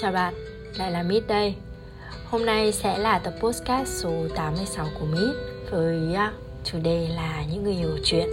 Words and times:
Chào 0.00 0.12
bạn, 0.12 0.34
lại 0.76 0.90
là 0.90 1.02
Mít 1.02 1.22
đây. 1.26 1.54
Hôm 2.24 2.46
nay 2.46 2.72
sẽ 2.72 2.98
là 2.98 3.18
tập 3.18 3.34
podcast 3.40 3.88
số 4.02 4.12
86 4.34 4.86
của 5.00 5.06
Mít 5.06 5.34
Với 5.70 6.14
à, 6.14 6.32
chủ 6.64 6.78
đề 6.82 7.08
là 7.14 7.44
những 7.52 7.64
người 7.64 7.72
hiểu 7.72 7.98
chuyện. 8.04 8.28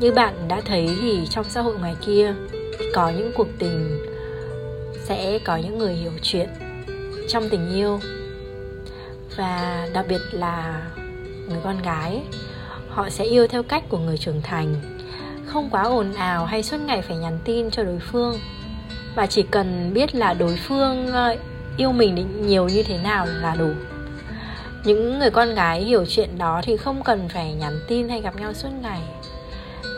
Như 0.00 0.12
bạn 0.12 0.34
đã 0.48 0.60
thấy 0.60 0.96
thì 1.00 1.26
trong 1.30 1.44
xã 1.44 1.60
hội 1.60 1.78
ngoài 1.78 1.96
kia 2.06 2.34
Có 2.94 3.10
những 3.10 3.32
cuộc 3.36 3.48
tình 3.58 4.06
Sẽ 5.04 5.38
có 5.44 5.56
những 5.56 5.78
người 5.78 5.94
hiểu 5.94 6.12
chuyện 6.22 6.48
Trong 7.28 7.48
tình 7.48 7.74
yêu. 7.74 8.00
Và 9.36 9.86
đặc 9.92 10.06
biệt 10.08 10.20
là 10.32 10.86
người 11.48 11.60
con 11.64 11.82
gái 11.82 12.22
Họ 12.88 13.10
sẽ 13.10 13.24
yêu 13.24 13.46
theo 13.46 13.62
cách 13.62 13.84
của 13.88 13.98
người 13.98 14.18
trưởng 14.18 14.42
thành. 14.42 14.74
Không 15.46 15.70
quá 15.70 15.82
ồn 15.82 16.12
ào 16.12 16.46
hay 16.46 16.62
suốt 16.62 16.80
ngày 16.80 17.02
phải 17.02 17.16
nhắn 17.16 17.38
tin 17.44 17.70
cho 17.70 17.82
đối 17.82 17.98
phương 17.98 18.38
và 19.16 19.26
chỉ 19.26 19.42
cần 19.42 19.90
biết 19.94 20.14
là 20.14 20.34
đối 20.34 20.56
phương 20.56 21.06
ờ, 21.06 21.36
yêu 21.76 21.92
mình 21.92 22.46
nhiều 22.46 22.68
như 22.68 22.82
thế 22.82 22.98
nào 22.98 23.26
là 23.26 23.54
đủ. 23.58 23.70
Những 24.84 25.18
người 25.18 25.30
con 25.30 25.54
gái 25.54 25.84
hiểu 25.84 26.04
chuyện 26.08 26.38
đó 26.38 26.60
thì 26.64 26.76
không 26.76 27.02
cần 27.02 27.28
phải 27.28 27.54
nhắn 27.54 27.72
tin 27.88 28.08
hay 28.08 28.20
gặp 28.20 28.36
nhau 28.40 28.52
suốt 28.54 28.68
ngày. 28.82 29.00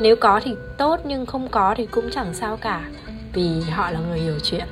Nếu 0.00 0.16
có 0.16 0.40
thì 0.44 0.54
tốt, 0.76 1.00
nhưng 1.04 1.26
không 1.26 1.48
có 1.48 1.74
thì 1.76 1.86
cũng 1.86 2.10
chẳng 2.10 2.34
sao 2.34 2.56
cả, 2.56 2.84
vì 3.32 3.60
họ 3.60 3.90
là 3.90 4.00
người 4.00 4.18
hiểu 4.18 4.38
chuyện. 4.42 4.66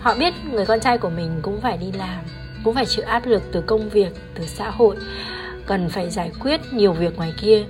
Họ 0.00 0.14
biết 0.14 0.34
người 0.52 0.66
con 0.66 0.80
trai 0.80 0.98
của 0.98 1.10
mình 1.10 1.38
cũng 1.42 1.60
phải 1.60 1.76
đi 1.76 1.92
làm, 1.92 2.24
cũng 2.64 2.74
phải 2.74 2.86
chịu 2.86 3.04
áp 3.04 3.26
lực 3.26 3.42
từ 3.52 3.60
công 3.60 3.88
việc, 3.88 4.12
từ 4.34 4.44
xã 4.46 4.70
hội, 4.70 4.96
cần 5.66 5.88
phải 5.88 6.10
giải 6.10 6.30
quyết 6.40 6.60
nhiều 6.72 6.92
việc 6.92 7.16
ngoài 7.16 7.34
kia 7.40 7.64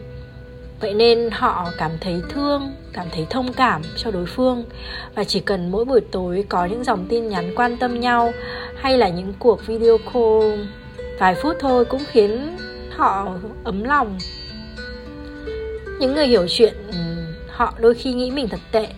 vậy 0.81 0.95
nên 0.95 1.31
họ 1.33 1.67
cảm 1.79 1.91
thấy 2.01 2.23
thương, 2.29 2.73
cảm 2.93 3.07
thấy 3.13 3.27
thông 3.31 3.53
cảm 3.53 3.83
cho 3.97 4.11
đối 4.11 4.27
phương. 4.27 4.65
Và 5.15 5.25
chỉ 5.25 5.41
cần 5.41 5.71
mỗi 5.71 5.85
buổi 5.85 6.01
tối 6.01 6.45
có 6.49 6.67
những 6.67 6.85
dòng 6.85 7.07
tin 7.09 7.29
nhắn 7.29 7.53
quan 7.57 7.77
tâm 7.77 8.01
nhau, 8.01 8.33
hay 8.77 8.99
là 8.99 9.09
những 9.09 9.33
cuộc 9.39 9.67
video 9.67 9.99
call 9.99 10.67
vài 11.19 11.35
phút 11.35 11.57
thôi 11.61 11.85
cũng 11.85 12.03
khiến 12.07 12.57
họ 12.91 13.29
ấm 13.65 13.85
lòng. 13.85 14.19
Những 16.01 16.15
người 16.15 16.27
hiểu 16.27 16.47
chuyện 16.49 16.75
ừ, 16.93 16.99
họ 17.49 17.75
đôi 17.79 17.95
khi 17.95 18.13
nghĩ 18.13 18.31
mình 18.31 18.49
thật 18.49 18.61
tệ 18.73 18.89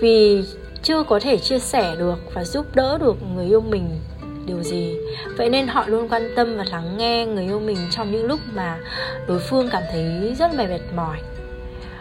vì 0.00 0.44
chưa 0.82 1.02
có 1.02 1.20
thể 1.20 1.38
chia 1.38 1.58
sẻ 1.58 1.94
được 1.98 2.18
và 2.34 2.44
giúp 2.44 2.66
đỡ 2.74 2.98
được 2.98 3.16
người 3.34 3.46
yêu 3.46 3.60
mình 3.60 3.88
điều 4.46 4.62
gì. 4.62 4.96
Vậy 5.36 5.50
nên 5.50 5.66
họ 5.66 5.84
luôn 5.86 6.08
quan 6.08 6.30
tâm 6.36 6.56
và 6.56 6.64
lắng 6.70 6.98
nghe 6.98 7.26
người 7.26 7.44
yêu 7.44 7.60
mình 7.60 7.78
trong 7.90 8.12
những 8.12 8.26
lúc 8.26 8.40
mà 8.54 8.78
đối 9.28 9.38
phương 9.38 9.68
cảm 9.72 9.82
thấy 9.92 10.34
rất 10.38 10.54
là 10.54 10.66
mệt 10.66 10.80
mỏi. 10.96 11.18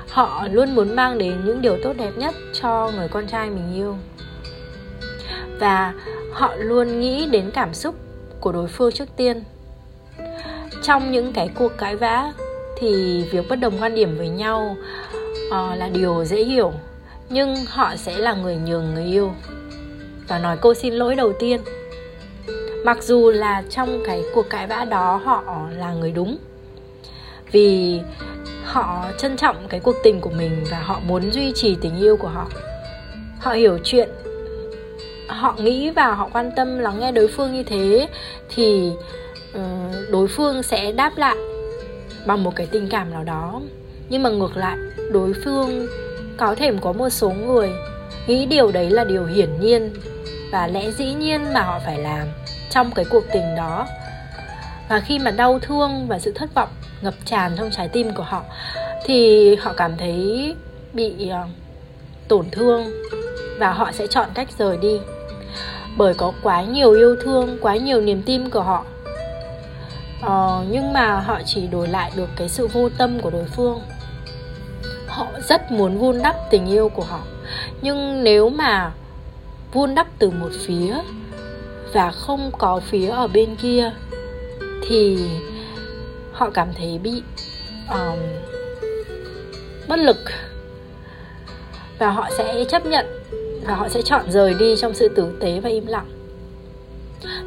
Họ 0.09 0.47
luôn 0.51 0.75
muốn 0.75 0.95
mang 0.95 1.17
đến 1.17 1.45
những 1.45 1.61
điều 1.61 1.77
tốt 1.83 1.93
đẹp 1.97 2.11
nhất 2.15 2.35
cho 2.53 2.91
người 2.95 3.07
con 3.07 3.27
trai 3.27 3.49
mình 3.49 3.73
yêu. 3.75 3.95
Và 5.59 5.93
họ 6.31 6.55
luôn 6.55 6.99
nghĩ 6.99 7.25
đến 7.25 7.51
cảm 7.53 7.73
xúc 7.73 7.95
của 8.39 8.51
đối 8.51 8.67
phương 8.67 8.91
trước 8.91 9.09
tiên. 9.15 9.43
Trong 10.83 11.11
những 11.11 11.33
cái 11.33 11.49
cuộc 11.55 11.77
cãi 11.77 11.95
vã 11.95 12.33
thì 12.77 13.23
việc 13.31 13.45
bất 13.49 13.55
đồng 13.55 13.81
quan 13.81 13.95
điểm 13.95 14.17
với 14.17 14.29
nhau 14.29 14.75
uh, 15.47 15.77
là 15.77 15.89
điều 15.93 16.25
dễ 16.25 16.43
hiểu 16.43 16.71
nhưng 17.29 17.55
họ 17.67 17.95
sẽ 17.95 18.17
là 18.17 18.33
người 18.33 18.55
nhường 18.55 18.93
người 18.93 19.05
yêu. 19.05 19.31
Và 20.27 20.39
nói 20.39 20.57
câu 20.57 20.73
xin 20.73 20.93
lỗi 20.93 21.15
đầu 21.15 21.33
tiên 21.39 21.61
mặc 22.83 23.03
dù 23.03 23.31
là 23.31 23.63
trong 23.69 24.03
cái 24.05 24.23
cuộc 24.33 24.49
cãi 24.49 24.67
vã 24.67 24.85
đó 24.85 25.21
họ 25.25 25.67
là 25.77 25.93
người 25.93 26.11
đúng, 26.11 26.37
vì 27.51 27.99
họ 28.63 29.05
trân 29.17 29.37
trọng 29.37 29.67
cái 29.69 29.79
cuộc 29.79 29.95
tình 30.03 30.21
của 30.21 30.29
mình 30.29 30.63
và 30.71 30.79
họ 30.79 30.99
muốn 31.07 31.31
duy 31.31 31.51
trì 31.55 31.75
tình 31.81 31.99
yêu 31.99 32.17
của 32.17 32.27
họ. 32.27 32.47
Họ 33.39 33.51
hiểu 33.51 33.79
chuyện, 33.83 34.09
họ 35.27 35.55
nghĩ 35.57 35.89
và 35.89 36.11
họ 36.11 36.29
quan 36.33 36.51
tâm 36.55 36.79
lắng 36.79 36.99
nghe 36.99 37.11
đối 37.11 37.27
phương 37.27 37.53
như 37.53 37.63
thế 37.63 38.07
thì 38.55 38.91
ờ, 39.53 39.61
đối 40.11 40.27
phương 40.27 40.63
sẽ 40.63 40.91
đáp 40.91 41.17
lại 41.17 41.35
bằng 42.25 42.43
một 42.43 42.55
cái 42.55 42.67
tình 42.71 42.87
cảm 42.89 43.11
nào 43.11 43.23
đó. 43.23 43.61
Nhưng 44.09 44.23
mà 44.23 44.29
ngược 44.29 44.57
lại, 44.57 44.77
đối 45.11 45.33
phương 45.45 45.87
có 46.37 46.55
thể 46.55 46.71
có 46.81 46.93
một 46.93 47.09
số 47.09 47.29
người 47.29 47.69
nghĩ 48.27 48.45
điều 48.45 48.71
đấy 48.71 48.89
là 48.89 49.03
điều 49.03 49.25
hiển 49.25 49.49
nhiên 49.59 49.93
và 50.51 50.67
lẽ 50.67 50.91
dĩ 50.91 51.13
nhiên 51.13 51.53
mà 51.53 51.61
họ 51.61 51.79
phải 51.85 51.99
làm 51.99 52.27
trong 52.71 52.91
cái 52.91 53.05
cuộc 53.09 53.23
tình 53.33 53.55
đó. 53.55 53.87
Và 54.89 54.99
khi 54.99 55.19
mà 55.19 55.31
đau 55.31 55.59
thương 55.59 56.07
và 56.07 56.19
sự 56.19 56.31
thất 56.35 56.53
vọng 56.53 56.69
ngập 57.01 57.13
tràn 57.25 57.55
trong 57.57 57.69
trái 57.71 57.87
tim 57.87 58.13
của 58.13 58.23
họ 58.23 58.43
thì 59.05 59.55
họ 59.55 59.73
cảm 59.73 59.97
thấy 59.97 60.55
bị 60.93 61.29
ờ, 61.29 61.45
tổn 62.27 62.49
thương 62.51 62.91
và 63.59 63.71
họ 63.71 63.91
sẽ 63.91 64.07
chọn 64.07 64.29
cách 64.33 64.47
rời 64.57 64.77
đi. 64.77 64.99
Bởi 65.97 66.13
có 66.13 66.33
quá 66.43 66.61
nhiều 66.61 66.91
yêu 66.91 67.15
thương 67.23 67.57
quá 67.61 67.75
nhiều 67.75 68.01
niềm 68.01 68.21
tin 68.25 68.49
của 68.49 68.61
họ. 68.61 68.85
Ờ, 70.21 70.65
nhưng 70.69 70.93
mà 70.93 71.19
họ 71.19 71.39
chỉ 71.45 71.67
đổi 71.67 71.87
lại 71.87 72.11
được 72.15 72.29
cái 72.35 72.49
sự 72.49 72.67
vô 72.67 72.89
tâm 72.97 73.19
của 73.19 73.29
đối 73.29 73.45
phương. 73.45 73.81
Họ 75.07 75.27
rất 75.49 75.71
muốn 75.71 75.97
vun 75.97 76.21
đắp 76.23 76.35
tình 76.49 76.67
yêu 76.67 76.89
của 76.89 77.03
họ. 77.03 77.19
Nhưng 77.81 78.23
nếu 78.23 78.49
mà 78.49 78.91
vun 79.73 79.95
đắp 79.95 80.07
từ 80.19 80.29
một 80.29 80.49
phía 80.65 80.95
và 81.93 82.11
không 82.11 82.51
có 82.57 82.81
phía 82.89 83.09
ở 83.09 83.27
bên 83.27 83.55
kia 83.55 83.91
thì 84.87 85.17
họ 86.31 86.49
cảm 86.49 86.67
thấy 86.77 86.99
bị 87.03 87.21
um, 87.89 88.19
bất 89.87 89.99
lực. 89.99 90.17
Và 91.99 92.11
họ 92.11 92.29
sẽ 92.37 92.65
chấp 92.69 92.85
nhận 92.85 93.05
và 93.65 93.75
họ 93.75 93.89
sẽ 93.89 94.01
chọn 94.01 94.31
rời 94.31 94.53
đi 94.53 94.75
trong 94.77 94.93
sự 94.93 95.07
tử 95.07 95.37
tế 95.39 95.59
và 95.59 95.69
im 95.69 95.87
lặng. 95.87 96.09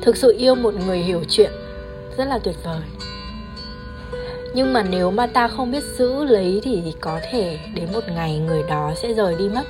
Thực 0.02 0.16
sự 0.16 0.34
yêu 0.38 0.54
một 0.54 0.74
người 0.86 0.98
hiểu 0.98 1.24
chuyện 1.28 1.50
rất 2.16 2.24
là 2.24 2.38
tuyệt 2.38 2.56
vời. 2.64 2.80
Nhưng 4.54 4.72
mà 4.72 4.82
nếu 4.82 5.10
mà 5.10 5.26
ta 5.26 5.48
không 5.48 5.70
biết 5.70 5.82
giữ 5.98 6.24
lấy 6.24 6.60
thì 6.62 6.92
có 7.00 7.20
thể 7.30 7.58
đến 7.74 7.88
một 7.92 8.04
ngày 8.08 8.38
người 8.38 8.62
đó 8.68 8.92
sẽ 8.96 9.12
rời 9.12 9.34
đi 9.38 9.48
mất 9.48 9.62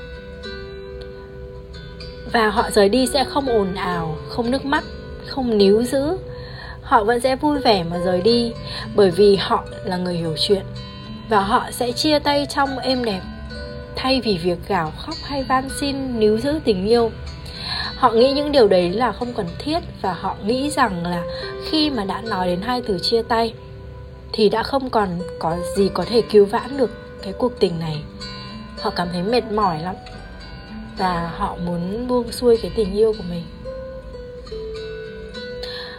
và 2.34 2.48
họ 2.48 2.70
rời 2.70 2.88
đi 2.88 3.06
sẽ 3.06 3.24
không 3.24 3.48
ồn 3.48 3.74
ào, 3.74 4.16
không 4.28 4.50
nước 4.50 4.64
mắt, 4.64 4.84
không 5.26 5.58
níu 5.58 5.82
giữ. 5.82 6.18
Họ 6.82 7.04
vẫn 7.04 7.20
sẽ 7.20 7.36
vui 7.36 7.58
vẻ 7.58 7.84
mà 7.90 7.98
rời 7.98 8.20
đi, 8.20 8.52
bởi 8.94 9.10
vì 9.10 9.36
họ 9.36 9.64
là 9.84 9.96
người 9.96 10.14
hiểu 10.14 10.34
chuyện. 10.38 10.62
Và 11.28 11.40
họ 11.40 11.66
sẽ 11.70 11.92
chia 11.92 12.18
tay 12.18 12.46
trong 12.50 12.78
êm 12.78 13.04
đẹp, 13.04 13.20
thay 13.96 14.20
vì 14.20 14.38
việc 14.38 14.58
gào 14.68 14.92
khóc 14.98 15.14
hay 15.24 15.42
van 15.42 15.68
xin 15.80 16.20
níu 16.20 16.38
giữ 16.38 16.60
tình 16.64 16.86
yêu. 16.86 17.10
Họ 17.96 18.10
nghĩ 18.10 18.32
những 18.32 18.52
điều 18.52 18.68
đấy 18.68 18.92
là 18.92 19.12
không 19.12 19.34
cần 19.34 19.46
thiết 19.58 19.80
và 20.02 20.12
họ 20.12 20.36
nghĩ 20.44 20.70
rằng 20.70 21.06
là 21.06 21.22
khi 21.70 21.90
mà 21.90 22.04
đã 22.04 22.20
nói 22.20 22.46
đến 22.46 22.62
hai 22.62 22.82
từ 22.86 22.98
chia 22.98 23.22
tay 23.22 23.54
thì 24.32 24.48
đã 24.48 24.62
không 24.62 24.90
còn 24.90 25.08
có 25.38 25.56
gì 25.76 25.90
có 25.94 26.04
thể 26.04 26.22
cứu 26.30 26.44
vãn 26.44 26.76
được 26.76 26.90
cái 27.22 27.32
cuộc 27.32 27.60
tình 27.60 27.80
này. 27.80 28.02
Họ 28.80 28.90
cảm 28.90 29.08
thấy 29.12 29.22
mệt 29.22 29.44
mỏi 29.52 29.82
lắm 29.82 29.94
và 30.98 31.32
họ 31.36 31.56
muốn 31.64 32.08
buông 32.08 32.32
xuôi 32.32 32.56
cái 32.62 32.72
tình 32.76 32.94
yêu 32.94 33.12
của 33.12 33.24
mình. 33.30 33.42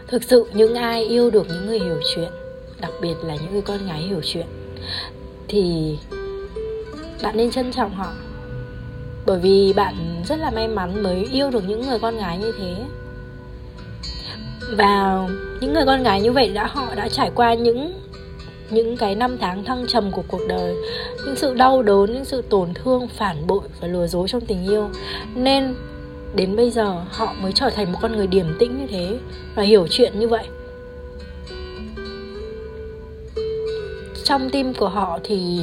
Thực 0.08 0.24
sự, 0.24 0.46
những 0.54 0.76
ai 0.76 1.04
yêu 1.04 1.30
được 1.30 1.48
những 1.48 1.66
người 1.66 1.80
hiểu 1.80 2.00
chuyện, 2.16 2.30
đặc 2.82 2.92
biệt 3.02 3.16
là 3.24 3.36
những 3.36 3.54
người 3.54 3.62
con 3.62 3.88
gái 3.88 4.02
hiểu 4.02 4.22
chuyện, 4.24 4.46
thì 5.48 5.98
bạn 7.24 7.38
nên 7.38 7.52
trân 7.52 7.72
trọng 7.72 7.96
họ. 7.96 8.14
Bởi 9.26 9.40
vì 9.40 9.74
bạn 9.74 10.24
rất 10.28 10.40
là 10.40 10.52
may 10.52 10.68
mắn 10.68 11.04
mới 11.04 11.28
yêu 11.32 11.50
được 11.50 11.64
những 11.68 11.82
người 11.82 12.00
con 12.00 12.18
gái 12.18 12.38
như 12.38 12.52
thế. 12.60 12.76
Và 14.78 15.28
những 15.62 15.74
người 15.74 15.86
con 15.86 16.04
gái 16.04 16.22
như 16.22 16.32
vậy 16.32 16.50
đã, 16.50 16.68
họ 16.68 16.96
đã 16.96 17.10
trải 17.10 17.32
qua 17.36 17.54
những 17.54 17.94
những 18.70 18.98
cái 18.98 19.16
năm 19.16 19.38
tháng 19.42 19.64
thăng 19.64 19.86
trầm 19.88 20.12
của 20.12 20.24
cuộc 20.28 20.42
đời, 20.48 20.76
những 21.26 21.36
sự 21.36 21.54
đau 21.54 21.82
đớn, 21.82 22.14
những 22.14 22.26
sự 22.26 22.42
tổn 22.42 22.74
thương, 22.74 23.08
phản 23.08 23.48
bội 23.48 23.62
và 23.82 23.88
lừa 23.88 24.08
dối 24.08 24.28
trong 24.28 24.42
tình 24.42 24.68
yêu. 24.68 24.90
Nên 25.36 25.76
đến 26.36 26.56
bây 26.56 26.72
giờ 26.72 27.02
họ 27.10 27.34
mới 27.42 27.52
trở 27.52 27.70
thành 27.70 27.92
một 27.92 28.00
con 28.02 28.18
người 28.18 28.28
điềm 28.28 28.46
tĩnh 28.60 28.80
như 28.80 28.88
thế 28.88 29.18
và 29.56 29.64
hiểu 29.64 29.88
chuyện 29.90 30.20
như 30.20 30.28
vậy. 30.28 30.48
Trong 34.24 34.50
tim 34.50 34.74
của 34.74 34.90
họ 34.90 35.20
thì 35.24 35.60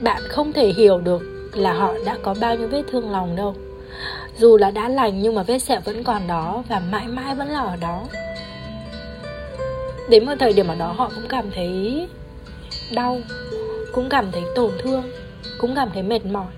bạn 0.00 0.22
không 0.28 0.52
thể 0.52 0.72
hiểu 0.72 0.98
được 0.98 1.22
là 1.52 1.72
họ 1.72 1.94
đã 2.06 2.18
có 2.22 2.34
bao 2.40 2.56
nhiêu 2.56 2.68
vết 2.68 2.82
thương 2.90 3.10
lòng 3.10 3.36
đâu. 3.36 3.54
Dù 4.38 4.56
là 4.56 4.70
đã 4.70 4.88
lành 4.88 5.22
nhưng 5.22 5.34
mà 5.34 5.42
vết 5.42 5.58
sẹo 5.58 5.80
vẫn 5.84 6.04
còn 6.04 6.26
đó 6.26 6.62
và 6.68 6.82
mãi 6.90 7.06
mãi 7.06 7.34
vẫn 7.34 7.48
là 7.48 7.60
ở 7.60 7.76
đó. 7.76 8.02
Đến 10.08 10.26
một 10.26 10.32
thời 10.40 10.52
điểm 10.52 10.68
ở 10.68 10.74
đó, 10.74 10.92
họ 10.96 11.10
cũng 11.14 11.28
cảm 11.28 11.50
thấy 11.50 12.06
đau, 12.94 13.20
cũng 13.92 14.08
cảm 14.08 14.32
thấy 14.32 14.42
tổn 14.54 14.70
thương, 14.78 15.02
cũng 15.58 15.74
cảm 15.74 15.90
thấy 15.94 16.02
mệt 16.02 16.26
mỏi. 16.26 16.52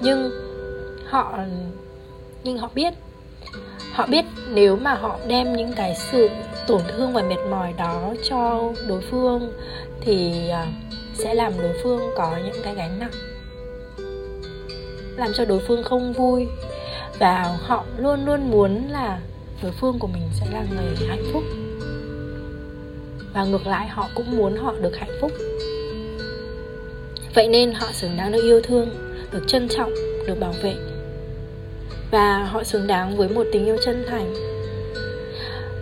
Nhưng 0.00 0.30
họ 1.06 1.38
nhưng 2.44 2.58
họ 2.58 2.70
biết 2.74 2.94
họ 3.92 4.06
biết 4.06 4.24
nếu 4.48 4.76
mà 4.76 4.94
họ 4.94 5.18
đem 5.26 5.56
những 5.56 5.72
cái 5.72 5.96
sự 6.12 6.28
tổn 6.66 6.82
thương 6.88 7.12
và 7.12 7.22
mệt 7.22 7.50
mỏi 7.50 7.74
đó 7.78 8.14
cho 8.28 8.72
đối 8.88 9.00
phương 9.00 9.52
thì 10.00 10.48
à, 10.48 10.66
sẽ 11.14 11.34
làm 11.34 11.52
đối 11.62 11.72
phương 11.82 12.00
có 12.16 12.36
những 12.44 12.62
cái 12.64 12.74
gánh 12.74 12.98
nặng, 12.98 13.10
làm 15.16 15.32
cho 15.34 15.44
đối 15.44 15.60
phương 15.68 15.82
không 15.82 16.12
vui. 16.12 16.46
Và 17.18 17.58
họ 17.62 17.84
luôn 17.96 18.24
luôn 18.24 18.50
muốn 18.50 18.88
là 18.88 19.20
đối 19.62 19.72
phương 19.72 19.98
của 19.98 20.06
mình 20.06 20.22
sẽ 20.40 20.46
là 20.52 20.64
người 20.74 21.08
hạnh 21.08 21.24
phúc 21.32 21.42
và 23.34 23.44
ngược 23.44 23.66
lại, 23.66 23.88
họ 23.88 24.08
cũng 24.14 24.36
muốn 24.36 24.56
họ 24.56 24.74
được 24.82 24.96
hạnh 24.96 25.12
phúc. 25.20 25.32
Vậy 27.34 27.48
nên 27.48 27.72
họ 27.72 27.86
xứng 27.92 28.16
đáng 28.16 28.32
được 28.32 28.42
yêu 28.42 28.60
thương, 28.60 28.88
được 29.32 29.44
trân 29.46 29.68
trọng, 29.68 29.94
được 30.26 30.40
bảo 30.40 30.54
vệ. 30.62 30.74
Và 32.10 32.44
họ 32.44 32.64
xứng 32.64 32.86
đáng 32.86 33.16
với 33.16 33.28
một 33.28 33.46
tình 33.52 33.64
yêu 33.66 33.76
chân 33.84 34.04
thành. 34.08 34.34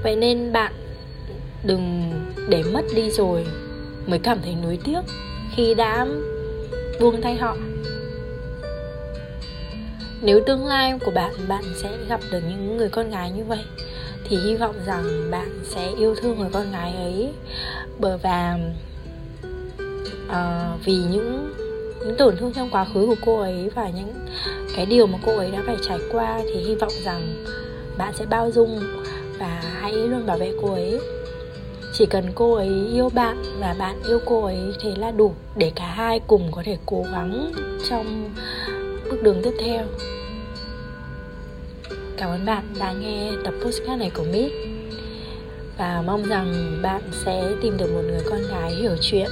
Vậy 0.03 0.17
nên 0.17 0.53
bạn 0.53 0.73
đừng 1.65 2.13
để 2.49 2.63
mất 2.63 2.83
đi 2.95 3.11
rồi 3.11 3.47
mới 4.07 4.19
cảm 4.19 4.39
thấy 4.45 4.55
nuối 4.63 4.79
tiếc 4.85 5.01
khi 5.57 5.75
đã 5.75 6.07
buông 7.01 7.23
tay 7.23 7.35
họ. 7.35 7.57
Nếu 10.23 10.41
tương 10.47 10.67
lai 10.67 10.99
của 11.05 11.11
bạn 11.11 11.33
bạn 11.49 11.65
sẽ 11.77 11.91
gặp 12.09 12.21
được 12.33 12.41
những 12.49 12.77
người 12.77 12.89
con 12.89 13.11
gái 13.11 13.31
như 13.31 13.45
vậy 13.45 13.65
thì 14.29 14.37
hy 14.37 14.57
vọng 14.57 14.75
rằng 14.87 15.31
bạn 15.31 15.61
sẽ 15.65 15.91
yêu 15.99 16.15
thương 16.15 16.39
người 16.39 16.49
con 16.53 16.73
gái 16.73 16.93
ấy. 16.93 17.33
Bởi 17.99 18.19
và 18.19 18.59
uh, 20.29 20.85
vì 20.85 20.95
những 20.95 21.55
những 22.07 22.17
tổn 22.17 22.37
thương 22.37 22.53
trong 22.53 22.71
quá 22.71 22.85
khứ 22.85 23.07
của 23.07 23.17
cô 23.27 23.41
ấy 23.41 23.71
và 23.75 23.91
những 23.91 24.15
cái 24.77 24.87
điều 24.87 25.07
mà 25.07 25.19
cô 25.27 25.37
ấy 25.37 25.51
đã 25.51 25.63
phải 25.67 25.77
trải 25.89 25.99
qua 26.13 26.41
thì 26.45 26.61
hy 26.61 26.75
vọng 26.75 26.93
rằng 27.05 27.45
bạn 27.99 28.15
sẽ 28.17 28.27
bao 28.27 28.51
dung 28.51 28.81
và 29.39 29.63
hãy 29.81 29.93
luôn 29.93 30.27
bảo 30.27 30.39
vệ 30.39 30.53
cô 30.63 30.73
ấy. 30.73 31.01
Chỉ 31.95 32.07
cần 32.07 32.25
cô 32.35 32.55
ấy 32.55 32.87
yêu 32.93 33.09
bạn 33.09 33.43
và 33.61 33.77
bạn 33.79 34.03
yêu 34.09 34.19
cô 34.27 34.45
ấy 34.45 34.59
thế 34.83 34.95
là 34.97 35.11
đủ 35.11 35.35
để 35.57 35.73
cả 35.75 35.87
hai 35.87 36.21
cùng 36.27 36.49
có 36.53 36.63
thể 36.65 36.79
cố 36.87 37.05
gắng 37.13 37.53
trong 37.91 38.35
bước 39.11 39.23
đường 39.23 39.41
tiếp 39.45 39.53
theo 39.61 39.85
cảm 42.19 42.31
ơn 42.31 42.47
bạn 42.47 42.65
đã 42.79 42.93
nghe 42.93 43.31
tập 43.45 43.55
podcast 43.65 43.99
này 43.99 44.11
của 44.15 44.25
mít 44.33 44.53
và 45.79 46.03
mong 46.07 46.23
rằng 46.23 46.79
bạn 46.83 47.03
sẽ 47.25 47.43
tìm 47.63 47.77
được 47.77 47.91
một 47.95 48.03
người 48.09 48.21
con 48.31 48.41
gái 48.51 48.71
hiểu 48.71 48.97
chuyện. 49.01 49.29